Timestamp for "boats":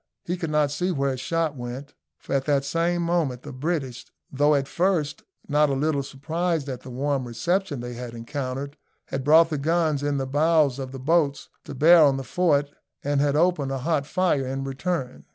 10.99-11.49